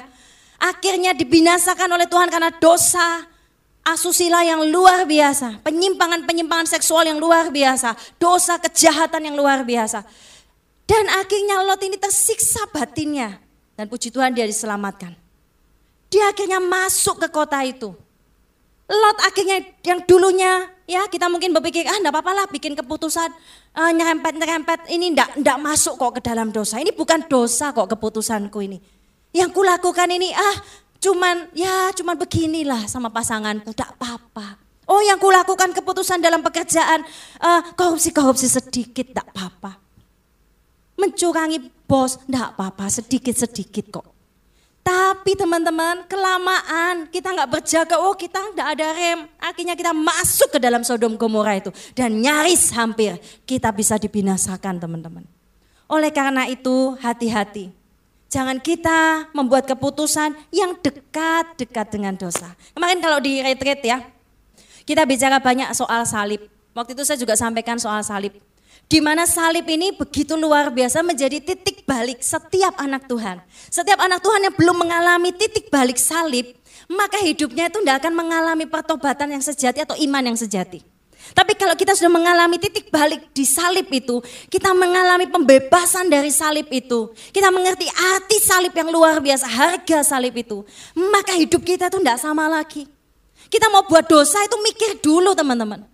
[0.56, 3.28] Akhirnya dibinasakan oleh Tuhan karena dosa
[3.84, 10.08] asusila yang luar biasa, penyimpangan-penyimpangan seksual yang luar biasa, dosa kejahatan yang luar biasa.
[10.84, 13.40] Dan akhirnya Lot ini tersiksa batinnya.
[13.74, 15.16] Dan puji Tuhan dia diselamatkan.
[16.12, 17.96] Dia akhirnya masuk ke kota itu.
[18.86, 23.32] Lot akhirnya yang dulunya ya kita mungkin berpikir ah enggak apa-apa lah bikin keputusan
[23.80, 26.78] uh, nyerempet-nyerempet ini enggak, enggak masuk kok ke dalam dosa.
[26.84, 28.78] Ini bukan dosa kok keputusanku ini.
[29.34, 30.56] Yang kulakukan ini ah
[31.04, 34.56] cuman ya cuman beginilah sama pasanganku enggak apa-apa.
[34.88, 37.04] Oh yang kulakukan keputusan dalam pekerjaan
[37.44, 39.72] uh, korupsi-korupsi sedikit enggak apa-apa.
[40.96, 44.08] Mencurangi bos, enggak apa-apa, sedikit-sedikit kok.
[44.84, 49.20] Tapi teman-teman, kelamaan kita nggak berjaga, oh kita nggak ada rem.
[49.40, 51.72] Akhirnya kita masuk ke dalam Sodom Gomora itu.
[51.96, 53.16] Dan nyaris hampir
[53.48, 55.24] kita bisa dibinasakan teman-teman.
[55.88, 57.72] Oleh karena itu hati-hati.
[58.34, 62.50] Jangan kita membuat keputusan yang dekat-dekat dengan dosa.
[62.74, 64.02] Kemarin kalau di retreat ya,
[64.90, 66.42] kita bicara banyak soal salib.
[66.74, 68.34] Waktu itu saya juga sampaikan soal salib.
[68.90, 73.38] Di mana salib ini begitu luar biasa menjadi titik balik setiap anak Tuhan.
[73.70, 76.58] Setiap anak Tuhan yang belum mengalami titik balik salib,
[76.90, 80.93] maka hidupnya itu tidak akan mengalami pertobatan yang sejati atau iman yang sejati.
[81.32, 84.20] Tapi kalau kita sudah mengalami titik balik di salib itu,
[84.52, 90.36] kita mengalami pembebasan dari salib itu, kita mengerti arti salib yang luar biasa, harga salib
[90.36, 92.84] itu, maka hidup kita itu tidak sama lagi.
[93.48, 95.88] Kita mau buat dosa itu mikir dulu teman-teman.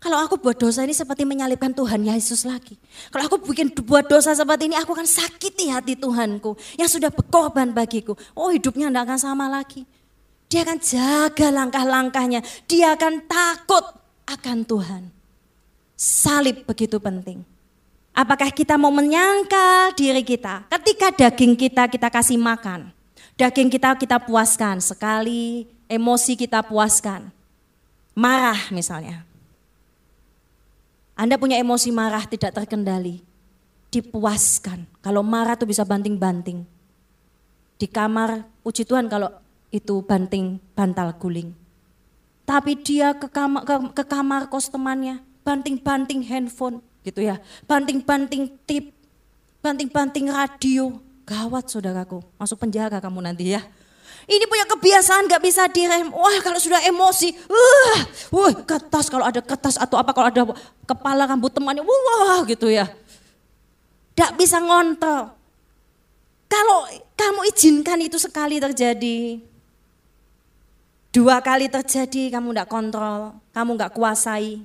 [0.00, 2.76] Kalau aku buat dosa ini seperti menyalibkan Tuhan Yesus lagi.
[3.08, 7.72] Kalau aku bikin buat dosa seperti ini, aku akan sakiti hati Tuhanku yang sudah berkorban
[7.72, 8.12] bagiku.
[8.36, 9.88] Oh hidupnya tidak akan sama lagi.
[10.52, 12.44] Dia akan jaga langkah-langkahnya.
[12.68, 15.02] Dia akan takut akan Tuhan.
[15.94, 17.46] Salib begitu penting.
[18.14, 22.94] Apakah kita mau menyangkal diri kita ketika daging kita kita kasih makan.
[23.34, 27.34] Daging kita kita puaskan sekali, emosi kita puaskan.
[28.14, 29.26] Marah misalnya,
[31.14, 33.22] anda punya emosi marah tidak terkendali,
[33.90, 34.82] dipuaskan.
[34.98, 36.66] Kalau marah tuh bisa banting-banting.
[37.78, 39.30] Di kamar, puji Tuhan kalau
[39.70, 41.54] itu banting bantal guling.
[42.44, 47.40] Tapi dia ke kamar, ke, ke kamar kos temannya, banting-banting handphone gitu ya.
[47.64, 48.92] Banting-banting tip,
[49.64, 51.00] banting-banting radio.
[51.24, 53.64] Gawat saudaraku, masuk penjara kamu nanti ya.
[54.24, 56.12] Ini punya kebiasaan gak bisa direm.
[56.12, 57.98] Wah kalau sudah emosi, uh,
[58.32, 60.42] wah kertas kalau ada kertas atau apa kalau ada
[60.84, 62.88] kepala rambut temannya, wah gitu ya.
[64.16, 65.32] Gak bisa ngontrol.
[66.48, 69.40] Kalau kamu izinkan itu sekali terjadi,
[71.14, 74.58] dua kali terjadi kamu gak kontrol, kamu gak kuasai.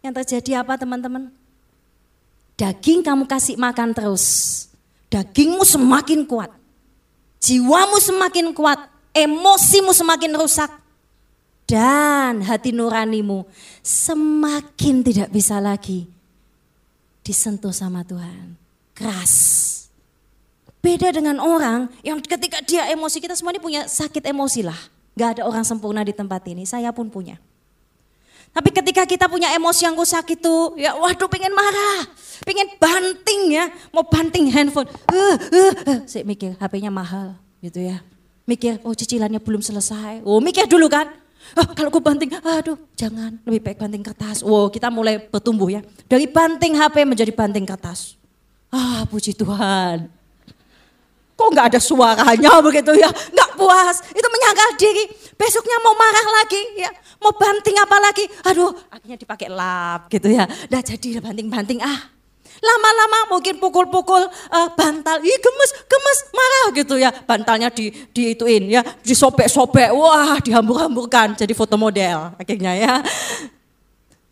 [0.00, 1.28] Yang terjadi apa teman-teman?
[2.56, 4.24] Daging kamu kasih makan terus,
[5.12, 6.64] dagingmu semakin kuat
[7.44, 8.80] jiwamu semakin kuat,
[9.12, 10.72] emosimu semakin rusak,
[11.68, 13.44] dan hati nuranimu
[13.84, 16.08] semakin tidak bisa lagi
[17.20, 18.56] disentuh sama Tuhan.
[18.96, 19.72] Keras.
[20.84, 24.76] Beda dengan orang yang ketika dia emosi, kita semua ini punya sakit emosi lah.
[25.14, 27.38] Gak ada orang sempurna di tempat ini, saya pun punya.
[28.54, 32.06] Tapi ketika kita punya emosi yang rusak itu, ya waduh pengen marah,
[32.46, 34.86] pengen banting ya, mau banting handphone.
[35.10, 35.98] Uh, uh, uh.
[36.06, 37.98] Saya mikir HP-nya mahal gitu ya.
[38.46, 40.22] Mikir, oh cicilannya belum selesai.
[40.22, 41.10] Oh mikir dulu kan.
[41.58, 44.46] Oh, kalau aku banting, aduh jangan, lebih baik banting kertas.
[44.46, 45.82] Wow kita mulai bertumbuh ya.
[46.06, 48.14] Dari banting HP menjadi banting kertas.
[48.70, 50.06] Ah puji Tuhan.
[51.34, 53.10] Kok nggak ada suaranya begitu ya?
[53.10, 55.04] Nggak puas, itu menyangkal diri.
[55.40, 58.24] Besoknya mau marah lagi ya, mau banting apa lagi?
[58.44, 60.44] Aduh, akhirnya dipakai lap gitu ya.
[60.44, 62.12] Udah jadi banting-banting ah.
[62.54, 67.10] Lama-lama mungkin pukul-pukul uh, bantal, ih gemes, gemes, marah gitu ya.
[67.10, 72.94] Bantalnya di diituin ya, disobek-sobek, wah dihambur-hamburkan jadi foto model akhirnya ya.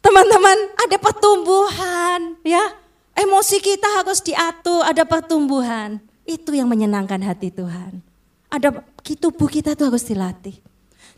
[0.02, 2.78] Teman-teman, ada pertumbuhan ya.
[3.12, 6.00] Emosi kita harus diatur, ada pertumbuhan.
[6.24, 8.00] Itu yang menyenangkan hati Tuhan.
[8.48, 10.54] Ada tubuh kita tuh harus dilatih.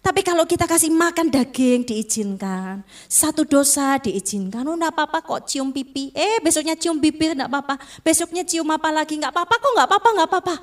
[0.05, 2.85] Tapi kalau kita kasih makan daging diizinkan.
[3.09, 4.61] Satu dosa diizinkan.
[4.69, 6.13] Oh enggak apa-apa kok cium pipi.
[6.13, 7.81] Eh besoknya cium bibir enggak apa-apa.
[8.05, 10.55] Besoknya cium apa lagi enggak apa-apa kok enggak apa-apa enggak apa-apa.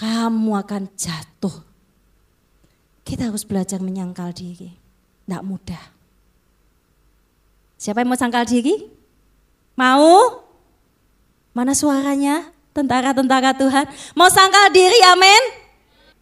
[0.00, 1.56] Kamu akan jatuh.
[3.04, 4.72] Kita harus belajar menyangkal diri.
[5.28, 5.84] Enggak mudah.
[7.76, 8.88] Siapa yang mau sangkal diri?
[9.76, 10.40] Mau?
[11.52, 12.48] Mana suaranya?
[12.72, 13.84] Tentara-tentara Tuhan.
[14.16, 15.59] Mau sangkal diri, amin?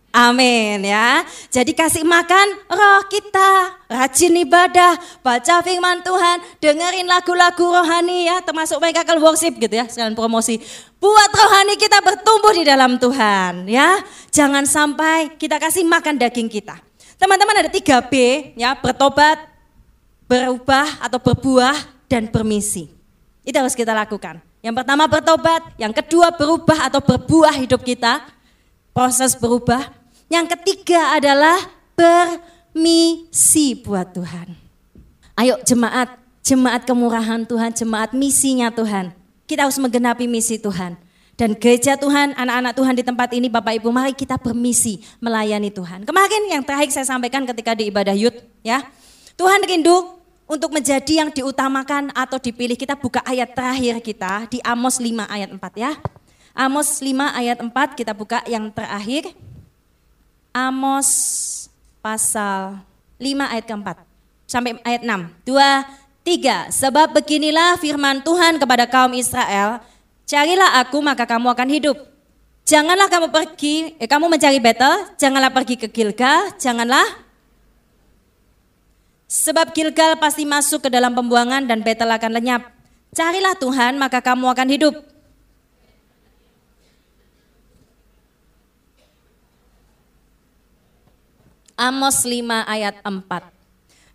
[0.08, 1.20] Amin ya.
[1.52, 8.80] Jadi kasih makan roh kita, rajin ibadah, baca firman Tuhan, dengerin lagu-lagu rohani ya, termasuk
[8.80, 10.64] Miracle Worship gitu ya, sekalian promosi.
[10.96, 14.00] Buat rohani kita bertumbuh di dalam Tuhan ya.
[14.32, 16.80] Jangan sampai kita kasih makan daging kita.
[17.20, 18.12] Teman-teman ada 3 B
[18.56, 19.44] ya, bertobat,
[20.24, 21.76] berubah atau berbuah
[22.08, 22.88] dan bermisi.
[23.44, 24.40] Itu harus kita lakukan.
[24.64, 28.24] Yang pertama bertobat, yang kedua berubah atau berbuah hidup kita,
[28.96, 29.97] proses berubah.
[30.28, 31.56] Yang ketiga adalah
[31.96, 34.52] bermisi buat Tuhan.
[35.40, 39.16] Ayo jemaat, jemaat kemurahan Tuhan, jemaat misinya Tuhan.
[39.48, 41.00] Kita harus menggenapi misi Tuhan.
[41.38, 46.02] Dan gereja Tuhan, anak-anak Tuhan di tempat ini, Bapak Ibu, mari kita bermisi melayani Tuhan.
[46.02, 48.34] Kemarin yang terakhir saya sampaikan ketika di ibadah yud,
[48.66, 48.82] ya.
[49.38, 50.18] Tuhan rindu
[50.50, 52.74] untuk menjadi yang diutamakan atau dipilih.
[52.74, 55.94] Kita buka ayat terakhir kita di Amos 5 ayat 4 ya.
[56.58, 59.30] Amos 5 ayat 4 kita buka yang terakhir.
[60.58, 61.08] Amos
[62.02, 62.82] pasal
[63.22, 63.96] 5 ayat keempat
[64.50, 65.46] sampai ayat 6.
[65.46, 65.86] Dua,
[66.26, 66.66] tiga.
[66.74, 69.78] Sebab beginilah firman Tuhan kepada kaum Israel,
[70.26, 71.96] carilah aku maka kamu akan hidup.
[72.66, 77.06] Janganlah kamu pergi, eh, kamu mencari Betel, janganlah pergi ke Gilgal, janganlah
[79.28, 82.64] Sebab Gilgal pasti masuk ke dalam pembuangan dan Betel akan lenyap.
[83.12, 84.94] Carilah Tuhan maka kamu akan hidup.
[91.78, 93.22] Amos 5 ayat 4.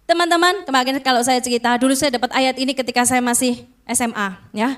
[0.04, 4.76] Teman-teman, kemarin kalau saya cerita, dulu saya dapat ayat ini ketika saya masih SMA, ya.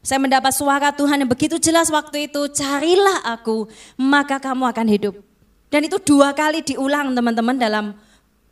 [0.00, 3.68] Saya mendapat suara Tuhan yang begitu jelas waktu itu, carilah aku,
[4.00, 5.14] maka kamu akan hidup.
[5.68, 7.92] Dan itu dua kali diulang teman-teman dalam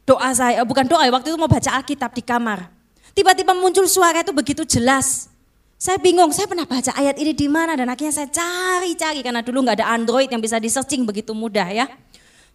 [0.04, 2.68] doa saya, bukan doa, waktu itu mau baca Alkitab di kamar.
[3.16, 5.32] Tiba-tiba muncul suara itu begitu jelas.
[5.80, 9.64] Saya bingung, saya pernah baca ayat ini di mana dan akhirnya saya cari-cari karena dulu
[9.64, 11.88] nggak ada Android yang bisa di searching begitu mudah ya.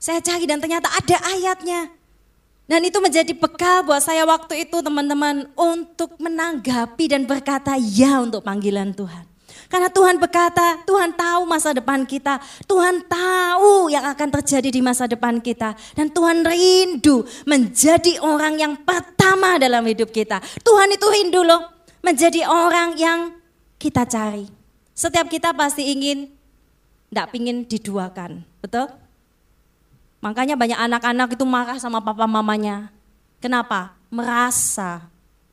[0.06, 1.89] Saya cari dan ternyata ada ayatnya.
[2.70, 8.46] Dan itu menjadi bekal buat saya waktu itu teman-teman untuk menanggapi dan berkata ya untuk
[8.46, 9.26] panggilan Tuhan.
[9.65, 12.38] Karena Tuhan berkata, Tuhan tahu masa depan kita.
[12.70, 15.74] Tuhan tahu yang akan terjadi di masa depan kita.
[15.98, 20.38] Dan Tuhan rindu menjadi orang yang pertama dalam hidup kita.
[20.62, 21.65] Tuhan itu rindu loh
[22.06, 23.34] menjadi orang yang
[23.82, 24.46] kita cari.
[24.94, 26.30] Setiap kita pasti ingin,
[27.10, 28.46] tidak ingin diduakan.
[28.62, 29.05] Betul?
[30.25, 32.89] Makanya banyak anak-anak itu marah sama papa mamanya.
[33.38, 33.93] Kenapa?
[34.09, 35.05] Merasa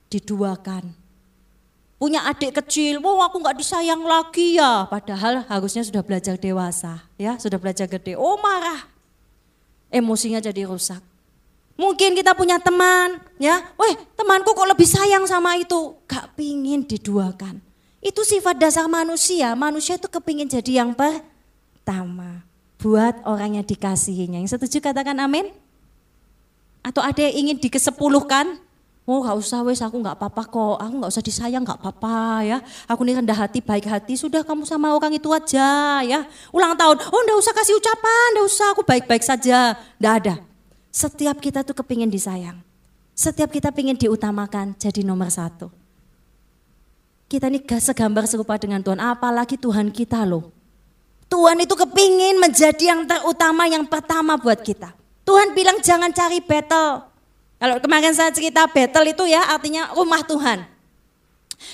[0.08, 0.96] diduakan.
[2.00, 4.88] Punya adik kecil, wow aku nggak disayang lagi ya.
[4.88, 8.16] Padahal harusnya sudah belajar dewasa, ya sudah belajar gede.
[8.16, 8.88] Oh marah,
[9.92, 11.04] emosinya jadi rusak.
[11.76, 15.94] Mungkin kita punya teman, ya, weh temanku kok lebih sayang sama itu.
[16.08, 17.61] Gak pingin diduakan.
[18.00, 22.52] Itu sifat dasar manusia, manusia itu kepingin jadi yang pertama
[22.83, 24.42] buat orang yang dikasihinya.
[24.42, 25.55] Yang setuju katakan amin?
[26.83, 28.59] Atau ada yang ingin dikesepuluhkan?
[29.03, 32.59] Oh gak usah wes aku gak apa-apa kok, aku gak usah disayang gak apa-apa ya.
[32.87, 36.27] Aku ini rendah hati, baik hati, sudah kamu sama orang itu aja ya.
[36.55, 39.75] Ulang tahun, oh gak usah kasih ucapan, gak usah aku baik-baik saja.
[39.99, 40.35] Gak ada.
[40.90, 42.62] Setiap kita tuh kepingin disayang.
[43.14, 45.71] Setiap kita pingin diutamakan jadi nomor satu.
[47.27, 50.62] Kita ini gak segambar serupa dengan Tuhan, apalagi Tuhan kita loh.
[51.33, 54.92] Tuhan itu kepingin menjadi yang terutama, yang pertama buat kita.
[55.25, 57.09] Tuhan bilang jangan cari battle.
[57.56, 60.69] Kalau kemarin saya cerita battle itu ya artinya rumah Tuhan.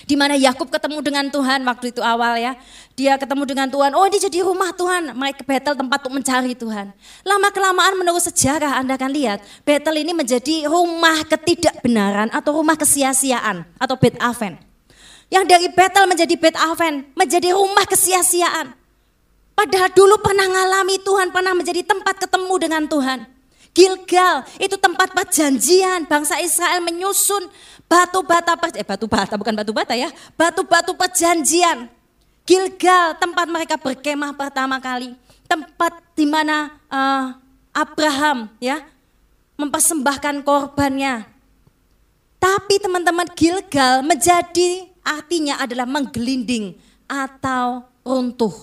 [0.06, 2.54] Di mana Yakub ketemu dengan Tuhan waktu itu awal ya.
[2.94, 5.10] Dia ketemu dengan Tuhan, oh ini jadi rumah Tuhan.
[5.10, 6.94] Mereka battle tempat untuk mencari Tuhan.
[7.26, 13.66] Lama kelamaan menurut sejarah Anda akan lihat, battle ini menjadi rumah ketidakbenaran atau rumah kesia-siaan
[13.74, 14.54] atau Bet Aven.
[15.34, 18.77] Yang dari battle menjadi Bet Aven, menjadi rumah kesia-siaan.
[19.58, 23.26] Padahal dulu pernah ngalami Tuhan, pernah menjadi tempat ketemu dengan Tuhan.
[23.74, 26.06] Gilgal itu tempat perjanjian.
[26.06, 27.50] Bangsa Israel menyusun
[27.90, 30.14] batu bata eh batu bata bukan batu bata ya.
[30.38, 31.90] Batu batu perjanjian.
[32.46, 35.18] Gilgal tempat mereka berkemah pertama kali.
[35.50, 37.34] Tempat di mana uh,
[37.74, 38.86] Abraham ya
[39.58, 41.26] mempersembahkan korbannya.
[42.38, 46.78] Tapi teman-teman Gilgal menjadi artinya adalah menggelinding
[47.10, 48.54] atau runtuh,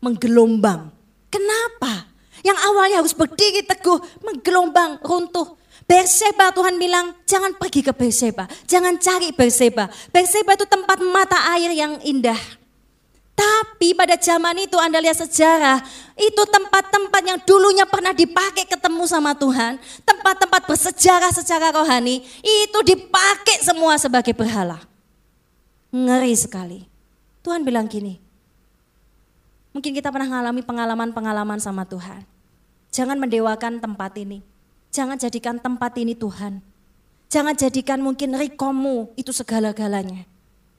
[0.00, 0.90] menggelombang.
[1.30, 2.08] Kenapa?
[2.40, 5.60] Yang awalnya harus berdiri teguh, menggelombang, runtuh.
[5.84, 9.90] Berseba Tuhan bilang, jangan pergi ke Berseba, jangan cari Berseba.
[10.14, 12.38] Berseba itu tempat mata air yang indah.
[13.34, 15.80] Tapi pada zaman itu Anda lihat sejarah,
[16.14, 23.64] itu tempat-tempat yang dulunya pernah dipakai ketemu sama Tuhan, tempat-tempat bersejarah secara rohani, itu dipakai
[23.64, 24.78] semua sebagai berhala.
[25.90, 26.80] Ngeri sekali.
[27.40, 28.20] Tuhan bilang gini,
[29.70, 32.26] mungkin kita pernah mengalami pengalaman-pengalaman sama Tuhan.
[32.90, 34.42] Jangan mendewakan tempat ini.
[34.90, 36.58] Jangan jadikan tempat ini Tuhan.
[37.30, 40.26] Jangan jadikan mungkin rikomu itu segala-galanya.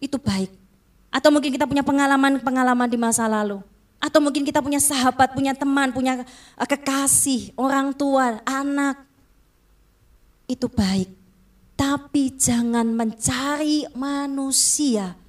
[0.04, 0.52] Itu baik.
[1.08, 3.64] Atau mungkin kita punya pengalaman-pengalaman di masa lalu.
[4.04, 6.28] Atau mungkin kita punya sahabat, punya teman, punya
[6.60, 9.00] eh, kekasih, orang tua, anak.
[10.44, 11.08] Itu baik.
[11.80, 15.20] Tapi jangan mencari manusia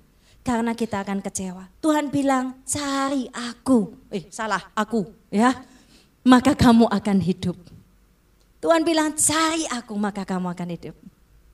[0.42, 1.70] karena kita akan kecewa.
[1.78, 3.94] Tuhan bilang, cari aku.
[4.10, 5.06] Eh, salah, aku.
[5.30, 5.62] Ya,
[6.26, 7.56] maka kamu akan hidup.
[8.62, 10.94] Tuhan bilang, cari aku, maka kamu akan hidup.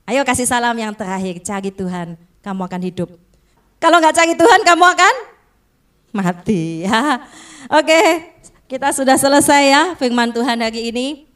[0.09, 3.09] Ayo kasih salam yang terakhir, cari Tuhan, kamu akan hidup.
[3.77, 5.15] Kalau nggak cari Tuhan kamu akan
[6.11, 7.21] mati ya.
[7.69, 8.25] Oke,
[8.65, 11.29] kita sudah selesai ya firman Tuhan hari ini.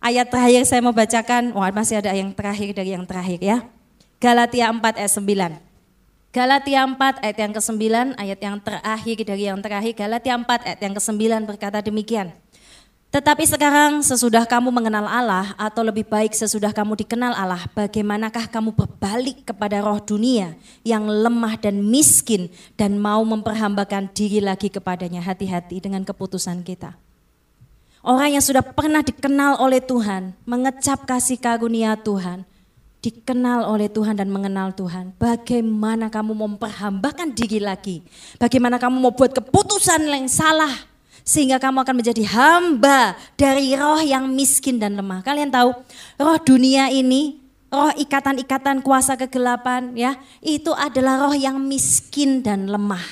[0.00, 3.64] Ayat terakhir saya mau bacakan, wah masih ada yang terakhir dari yang terakhir ya.
[4.16, 5.75] Galatia 4 ayat 9.
[6.36, 7.80] Galatia 4 ayat yang ke-9,
[8.20, 9.96] ayat yang terakhir dari yang terakhir.
[9.96, 12.28] Galatia 4 ayat yang ke-9 berkata demikian.
[13.08, 18.76] Tetapi sekarang sesudah kamu mengenal Allah atau lebih baik sesudah kamu dikenal Allah, bagaimanakah kamu
[18.76, 25.24] berbalik kepada roh dunia yang lemah dan miskin dan mau memperhambakan diri lagi kepadanya.
[25.24, 27.00] Hati-hati dengan keputusan kita.
[28.04, 32.44] Orang yang sudah pernah dikenal oleh Tuhan, mengecap kasih karunia Tuhan,
[33.06, 35.14] dikenal oleh Tuhan dan mengenal Tuhan.
[35.14, 38.02] Bagaimana kamu memperhambakan diri lagi?
[38.42, 40.74] Bagaimana kamu mau buat keputusan yang salah?
[41.26, 45.26] sehingga kamu akan menjadi hamba dari roh yang miskin dan lemah.
[45.26, 45.74] Kalian tahu,
[46.22, 53.02] roh dunia ini, roh ikatan-ikatan kuasa kegelapan ya, itu adalah roh yang miskin dan lemah.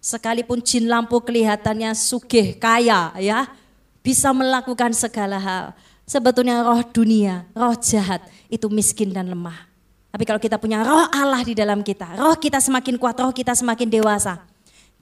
[0.00, 3.52] Sekalipun jin lampu kelihatannya sugih, kaya ya,
[4.00, 5.64] bisa melakukan segala hal.
[6.06, 9.66] Sebetulnya roh dunia, roh jahat itu miskin dan lemah.
[10.14, 13.58] Tapi kalau kita punya roh Allah di dalam kita, roh kita semakin kuat, roh kita
[13.58, 14.38] semakin dewasa,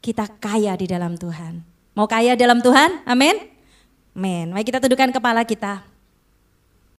[0.00, 1.60] kita kaya di dalam Tuhan.
[1.94, 3.04] Mau kaya dalam Tuhan?
[3.04, 3.36] Amin.
[4.16, 4.50] Amin.
[4.50, 5.93] Mari kita tundukkan kepala kita.